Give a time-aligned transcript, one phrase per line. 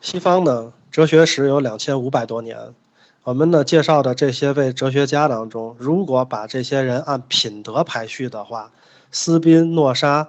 [0.00, 2.56] 西方呢，哲学史有两千五百多年。
[3.24, 8.70] 我们呢介绍的这些位哲学家当中，如果把这些人按品德排序的话，
[9.10, 10.28] 斯宾诺莎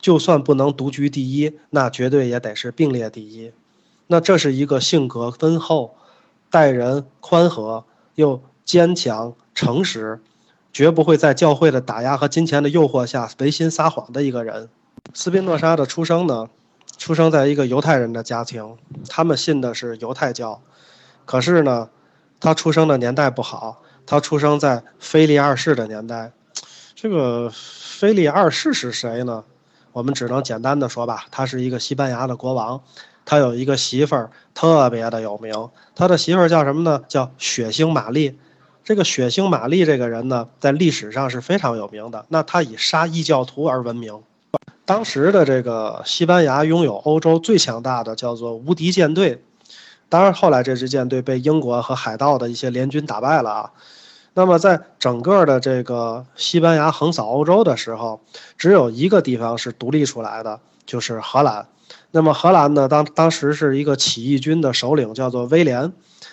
[0.00, 3.52] 就算不能独居第一，那绝对也得是并列第一。
[4.06, 5.94] 那这是一个性格温厚、
[6.50, 7.84] 待人宽和
[8.14, 10.20] 又坚强诚实，
[10.72, 14.68] 绝不会在教会的打压和金钱的诱惑下违心撒谎的一个人。
[15.12, 16.48] 斯宾诺莎的出生呢？
[16.96, 18.76] 出生在一个犹太人的家庭，
[19.08, 20.60] 他们信的是犹太教。
[21.24, 21.88] 可是呢，
[22.40, 26.32] 他出生的年代不好，他出生在腓力二世的年代。
[26.94, 29.44] 这个腓力二世是谁呢？
[29.92, 32.82] 我们只能简单的说吧，他是一个西班牙的国王，
[33.24, 37.04] 他有一个媳妇儿特别的有名，他的媳妇儿叫什么呢？
[37.08, 38.38] 叫血腥玛丽。
[38.82, 42.26] 这个血腥玛丽这个人呢，在历史上是非常有名的。
[42.28, 44.22] 那他以杀异教徒而闻名。
[44.86, 49.42] 当时的这个西班牙拥有欧洲最强大的叫做无敌舰队，
[50.10, 53.72] 当然后来这支舰队被英国和海盗的一些联军打败了啊。
[54.34, 58.20] 那么在整个的这个西班牙横扫欧洲的时候，
[58.58, 61.66] 只有一个地方是独立出来的，就是荷兰。
[62.10, 65.92] 那么荷兰呢，当当时是一个起义军的首领叫做威廉，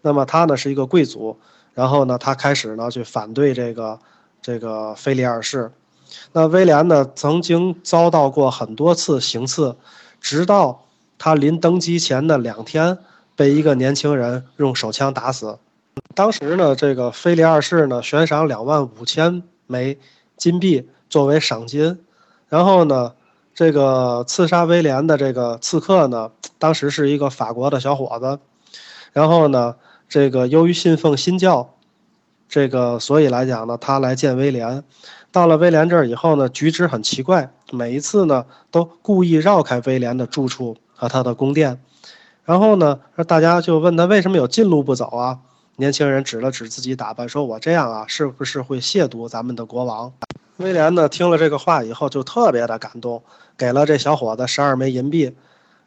[0.00, 1.38] 那么他呢是一个贵族，
[1.74, 4.00] 然后呢他开始呢去反对这个
[4.40, 5.70] 这个腓力二世。
[6.32, 9.76] 那威廉呢，曾经遭到过很多次行刺，
[10.20, 10.84] 直到
[11.18, 12.98] 他临登基前的两天，
[13.36, 15.58] 被一个年轻人用手枪打死。
[16.14, 19.98] 当时呢，这个菲利二世呢，悬赏两万五千枚
[20.38, 21.98] 金币作为赏金。
[22.48, 23.12] 然后呢，
[23.54, 28.38] 这个刺杀威廉的这个刺客呢，当时是一个法国的小伙子。
[29.12, 29.76] 然后呢，
[30.08, 31.74] 这个由于信奉新教，
[32.48, 34.82] 这个所以来讲呢，他来见威廉。
[35.32, 41.80] 到了威廉这儿以后呢，举止很奇怪，每一次呢都故意绕开威廉的住处和他的宫殿，
[42.44, 45.38] 然后呢，大家就问他为什么有近路不走啊？
[45.76, 50.12] 年轻人指了指自己打扮，说我这样啊，是不是会亵渎咱们的国王？
[50.58, 53.22] 威廉呢听了这个话以后就特别的感动，
[53.56, 55.34] 给了这小伙子十二枚银币，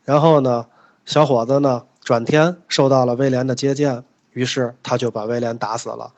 [0.03, 0.65] 然后呢，
[1.05, 4.03] 小伙子呢转天受到了威廉的接见，
[4.33, 6.11] 于是他就把威廉打死了。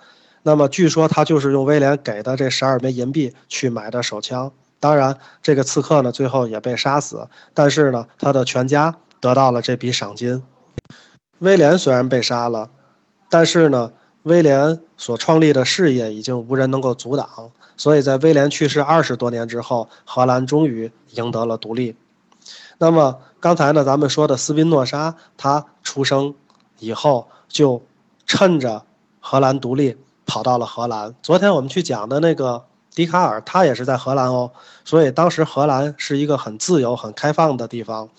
[0.48, 4.50] 那么据说他就是用威廉给的这十二枚银币去买的手枪。
[4.80, 10.42] 当然，这个刺客呢最后也被杀死，但是呢他的全家得到了这笔赏金。
[11.40, 12.70] 威廉虽然被杀了，
[13.30, 13.92] 但是呢
[14.24, 17.28] 威廉所创立的事业已经无人能够阻挡。
[17.76, 21.94] 所以在威廉去世二十多年之后，荷兰终于赢得了独立。
[22.78, 26.34] 那么刚才呢咱们说的斯宾诺莎，他出生
[26.80, 27.84] 以后就
[28.26, 28.84] 趁着
[29.20, 29.98] 荷兰独立。
[30.28, 31.16] 跑到了荷兰。
[31.24, 34.52] 昨天我们去讲的那个笛卡尔，他也是在荷兰哦。
[34.86, 38.10] 所以当时荷兰是一个很自由、很开放的地方。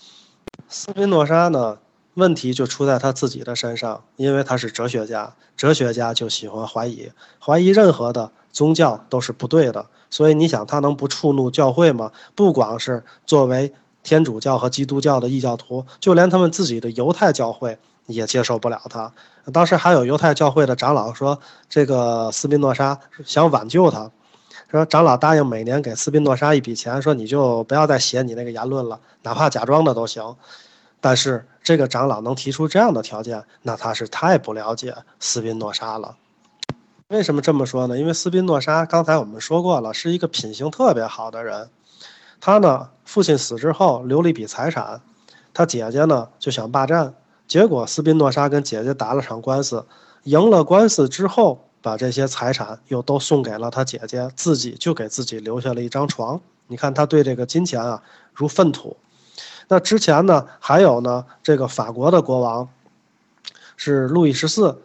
[0.67, 1.77] 斯宾诺莎呢，
[2.15, 7.09] 问题就出在他自己的身上，因为他是哲学家，哲学家就喜欢怀疑，
[7.39, 9.85] 怀疑任何的宗教都是不对的。
[10.09, 12.11] 所以你想，他能不触怒教会吗？
[12.35, 13.71] 不光是作为
[14.01, 17.77] 天主教和基督教的异教徒，就连他们自己的犹太教会。
[18.09, 19.11] 也接受不了他。
[19.53, 21.39] 当时还有犹太教会的长老说
[21.69, 24.11] ：“这个斯宾诺莎想挽救他，
[24.69, 30.35] 说长老答应每年给斯宾诺莎一笔钱，说你就不要再写你那个言论了，哪怕假装的都行。”
[31.01, 36.17] 但是这个长老能提出这样的条件，那他是太不了解斯宾诺莎了。
[37.07, 37.97] 为什么这么说呢？
[37.97, 41.69] 因为斯宾诺莎刚才我们说过了，是一个品行特别好的人。
[42.41, 45.01] 他呢，父亲死之后留了一笔财产，
[45.53, 47.13] 他姐姐呢就想霸占。
[47.49, 49.83] 结果斯宾诺莎跟姐姐打了场官司，
[50.23, 56.39] 赢了官司之后，把这些财产又都送给了他姐姐，自己就给自己留下了一张床。
[56.67, 58.03] 你看他对这个金钱啊
[58.35, 58.95] 如粪土。
[59.67, 62.69] 那之前呢，还有呢，这个法国的国王
[63.75, 64.83] 是路易十四，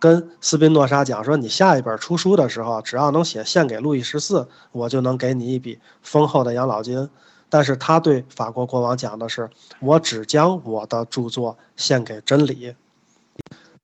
[0.00, 7.08] 跟斯宾诺莎讲说，你下一本出书的时候，只要能写献给路易十四，我就能给你一笔丰厚的养老金。
[7.50, 9.50] 但是他对法国国王讲的是
[9.80, 12.74] ：“我只将我的著作献给真理。”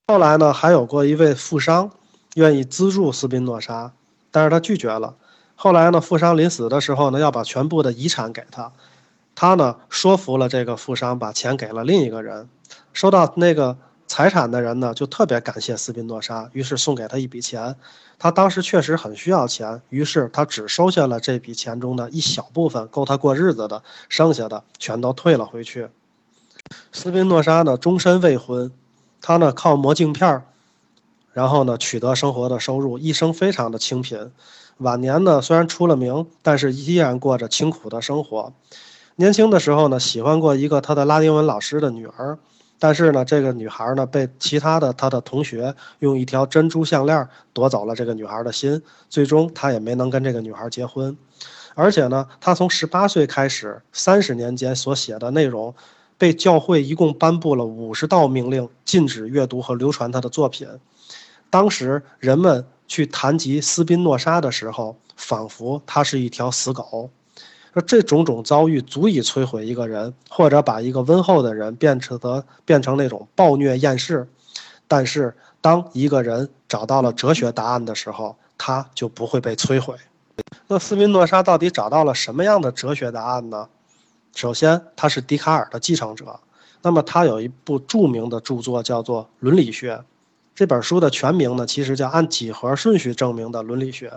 [0.08, 1.90] 后来呢，还有过一位富商
[2.36, 3.92] 愿意资助斯宾诺莎，
[4.30, 5.16] 但是他拒绝了。
[5.56, 8.72] 后来呢，富商临死的时候呢，要把全部的遗产给他，
[9.34, 12.48] 他呢说服了这个富商，把钱给了另一个人，
[12.92, 13.76] 收到那个。
[14.06, 17.74] 财产的人呢，就特别感谢斯宾诺莎，于是送给他一笔钱。
[18.18, 25.88] 他当时确实很需要钱，于是他只收下了这笔钱中的一小部分，够他过日子的，剩下的全都退了回去。
[26.92, 28.70] 斯宾诺莎呢，终身未婚，
[29.20, 30.44] 他呢靠磨镜片儿，
[31.32, 34.32] 然后呢取得生活的收入，一生非常的清贫。
[34.78, 38.52] 晚年呢虽然出了名，但是依然过着清苦的生活。
[39.16, 42.38] 年轻的时候呢，喜欢过一个他的拉丁文老师的女儿。
[42.78, 51.16] 但是呢，这个女孩呢被其他的她的同学用一条珍珠项链夺走了这个女孩的心，最终她也没能跟这个女孩结婚。
[51.74, 55.74] 而且呢，她从十八岁开始，三十年间所写的内容，
[56.18, 60.68] 被教会一共颁布了五十道命令，禁止阅读和流传她的作品。
[61.48, 67.10] 当时人们去谈及斯宾诺莎的时候，仿佛他是一条死狗。
[67.76, 74.26] 说这种种遭遇足以摧毁一个人，或者把一个温厚的人变成得变成那种暴虐厌世。
[74.88, 79.94] 但是，当一个人找到了哲学答案的时候，他就不会被摧毁。
[80.68, 83.68] 那斯宾诺莎到底找到了什么样的哲学答案呢？
[84.34, 86.40] 首先，他是笛卡尔的继承者。
[86.80, 89.96] 那么，他有一部著名的著作叫做《伦理学》。
[90.54, 94.08] 这本书的全名呢，其实叫《按几何顺序证明的伦理学》。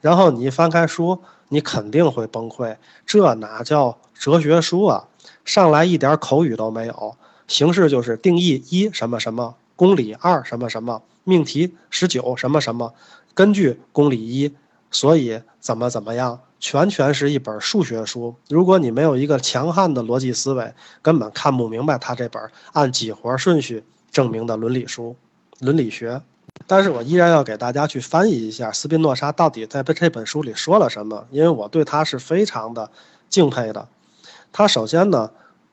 [0.00, 1.20] 然后你一翻开书。
[1.48, 5.08] 你肯定会崩溃，这哪叫哲学书啊？
[5.44, 7.16] 上来一点口语都没有，
[7.46, 12.92] 形式就是定义一什么什么，公理二什么什么，命题十九什么什么，
[13.32, 14.54] 根据公理一，
[14.90, 18.34] 所以怎么怎么样，全全是一本数学书。
[18.48, 22.42] 如果你没有一个强悍的逻辑思维，根本看不明白他这本
[22.72, 25.16] 按几何顺序证明的伦理书，
[25.60, 26.20] 伦理学。
[26.66, 32.90] 但是我依然要给大家去翻译一下斯宾诺莎到底在这本书里说了什么，因为我对他是非常的
[33.30, 33.88] 敬佩的。
[34.52, 35.30] 他首先呢，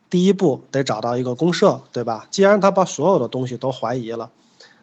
[0.09, 2.27] 第一步得找到一个公社，对吧？
[2.31, 4.29] 既然他把所有的东西都怀疑了，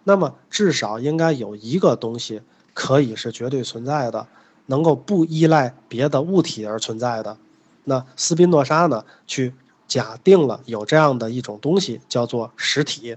[0.05, 2.43] 那么至少应该有一个东西
[2.75, 4.27] 可以是绝对存在的，
[4.67, 7.39] 能够不依赖别的物体而存在的。
[7.85, 9.55] 那斯宾诺莎呢，去
[9.89, 13.17] 假定了有这样的一种东西，叫做实体。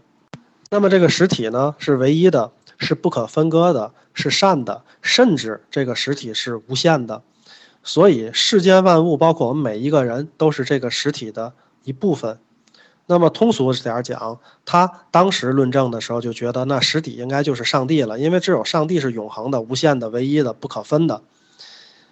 [0.70, 2.52] 那么这个实体呢，是唯一的。
[2.78, 7.22] 是不可分割的，是善的，甚至这个实体是无限的，
[7.84, 12.40] 所以世间万物，包括我们每一个人，都是这个实体的一部分。
[13.08, 21.22] 那么通俗点讲，他当时论证的时候就觉得，那实体应该就是上帝了，因为只有上帝是永恒的、无限的、唯一的、不可分的。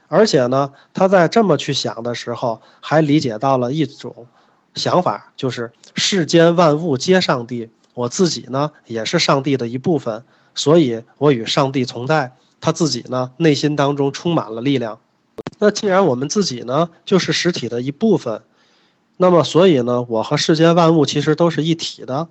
[0.08, 4.28] 而且呢，他在这么去想的时候，还理解到了一种
[4.76, 10.24] 想法，就是世间万物皆上帝，我自己呢也是上帝的一部分。
[10.56, 12.32] 所以，我与上帝同在。
[12.62, 14.98] 他自己呢，内心当中充满了力量。
[15.60, 18.42] 那既然我们自己呢，就是实体的一部分，
[19.18, 22.28] 那么，所以呢，我和世间万物其实都是一体的。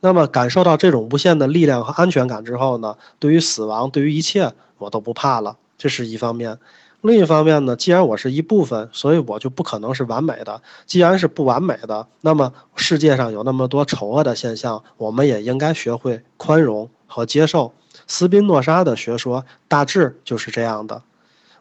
[0.00, 5.56] 那么，感受到这种无限的力量和安全感之后呢，对于死亡，对于一切，我都不怕了。
[5.76, 6.58] 这是一方面。
[7.02, 10.62] 另一方面呢，既然我是一部分，所以我就不可能是完美的。
[10.86, 16.88] 既然是不完美的，那么世界上有那么多丑恶的现象，我们也应该学会宽容。
[17.14, 17.74] 和接受
[18.06, 21.02] 斯宾诺莎的学说，大致就是这样的。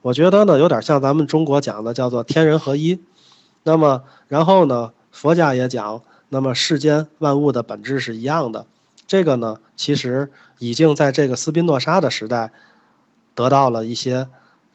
[0.02, 3.04] 我觉得呢，有点像咱们中国讲的叫做天人合一。
[3.64, 8.66] 那么，然后呢，佛家也讲，那么世间万物的本质是一样的。
[9.06, 12.54] 这个呢，其实已经在这个斯宾诺莎的时代
[13.36, 14.30] 得到了一些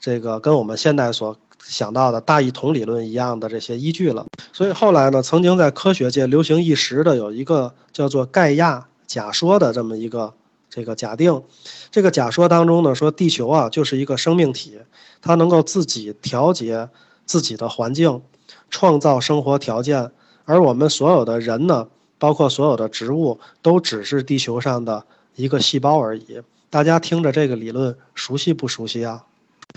[0.06, 4.24] 这个跟我们现代所想到的大一统理论一样的这些依据了。
[4.52, 10.32] 所以后来呢，曾经在科学界流行一时的有一个叫做盖亚假说的这么一个。
[10.68, 11.42] 这个假定，
[11.90, 14.78] 这个假说当中呢，说地球啊就是一个生命体，
[15.22, 16.90] 它能够自己调节
[17.24, 18.20] 自己的环境，
[18.68, 20.10] 创造生活条件，
[20.44, 21.88] 而我们所有的人呢，
[22.18, 26.42] 包括所有的植物，都只是地球上的一个细胞而已。
[26.68, 29.24] 大家听着这个理论熟悉不熟悉啊？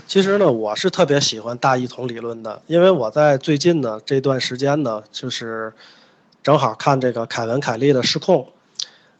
[0.06, 5.72] 其实呢，我是特别喜欢大一统理论的，因为我在最近呢这段时间呢，就是
[6.42, 8.42] 正好看这个凯文·凯利的《失控》。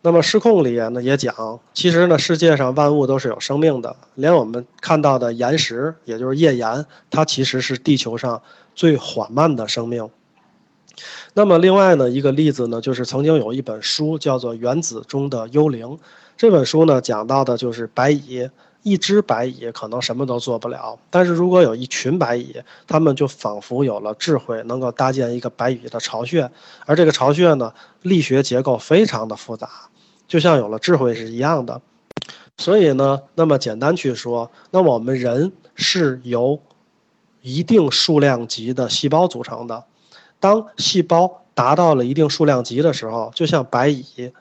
[0.03, 8.43] 那么失控里呢也讲，其实呢世界上万物都是有生命的，连我们看到的岩石，也就是页岩，它其实是地球上
[8.75, 10.09] 最缓慢的生命。
[11.35, 15.87] 那么另外呢一个例子呢，就是曾经有一本书叫做《原子中的幽灵》，
[16.37, 18.49] 这本书呢讲到的就是白蚁。
[18.83, 22.57] 一只白蚁可能什么都做不了，但是如果有一群白蚁，
[22.87, 26.51] 它们就仿佛有了智慧，能够搭建一个白蚁的巢穴，
[26.87, 29.69] 而这个巢穴呢，力学结构非常的复杂，
[30.27, 31.81] 就像有了智慧是一样的。
[32.57, 36.59] 所以呢，那么简单去说，那么我们人是由
[37.43, 39.85] 一定数量级的细胞组成的，
[40.39, 44.33] 当细胞达到了一定数量级的时候，就像白蚁。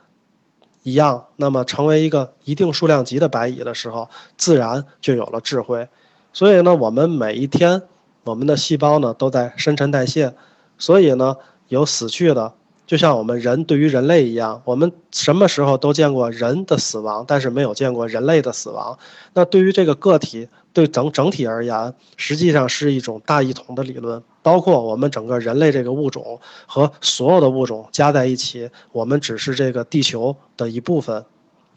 [0.84, 5.88] 一样，那么成为一个一定数量级的白蚁的时候，自然就有了智慧。
[6.32, 7.82] 所以呢，我们每一天，
[8.24, 10.34] 我们的细胞呢都在新陈代谢，
[10.78, 11.36] 所以呢
[11.68, 12.54] 有死去的，
[12.86, 18.98] 就像我们人对于人类一样，我们什么时候都见过人的死亡，但是没有见过人类的死亡。
[19.34, 31.26] 那对于这个个体对整整体而言，实际上是一种大一统的理论，包括我们整个人类这个物种和所有的物种加在一起，我们只是这个地球的一部分。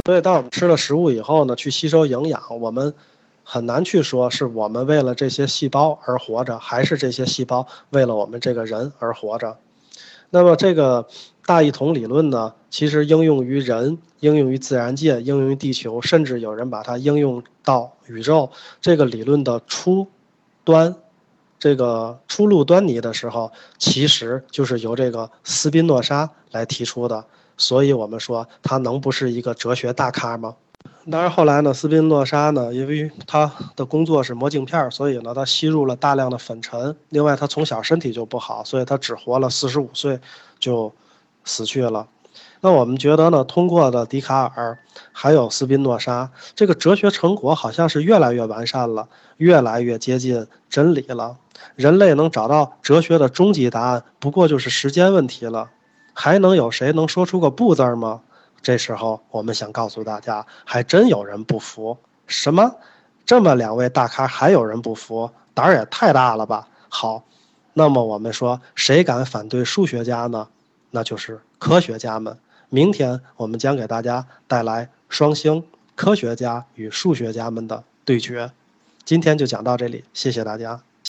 [0.05, 2.93] 所以，当我们吃了食物以后呢，去吸收营养，我们
[3.45, 9.57] 很难去说是我们为了这些细胞而活着，还是这些细胞为了我们这个人而活着。
[10.31, 11.07] 那么，这个
[11.45, 18.51] 大一统理论呢，其实应用于人，应用于自然界，应用于地球，甚至有人把它应用到宇宙。
[18.81, 20.07] 这个理论的初
[20.65, 20.95] 端，
[21.59, 27.25] 这个初露端倪的时候，其实就是由这个斯宾诺莎来提出的。
[27.59, 30.57] 所以我们说，他能不是一个哲学大咖吗？
[31.11, 36.97] 当然，后来呢，斯宾诺莎呢，因为他的工作是磨镜片，所以呢，他吸入了大量的粉尘。
[37.09, 40.19] 另外，他从小身体就不好，所以他只活了四十五岁
[40.59, 40.93] 就
[41.45, 42.09] 死去了。
[42.61, 44.79] 那我们觉得呢，通过的笛卡尔
[45.11, 51.37] 还有斯宾诺莎，这个哲学成果好像是越来越完善了，越来越接近真理了。
[51.75, 55.71] 人类能找到哲学的终极答案，不过就是时间问题了。
[56.15, 58.21] 还能有谁能说出个不字吗？
[58.63, 61.99] 这时候我们想告诉大家，还真有人不服。
[62.27, 62.77] 什么？
[63.27, 65.31] 这么两位大咖还有人不服？
[65.55, 66.69] 胆儿也太大了吧！
[66.89, 67.25] 好，
[67.75, 70.49] 那么我们说，谁敢反对数学家呢？
[70.93, 72.39] 那就是科学家们。
[72.69, 78.53] 明天我们将给大家带来双星科学家与数学家们的对决。
[79.05, 80.81] 今天就讲到这里，谢谢大家。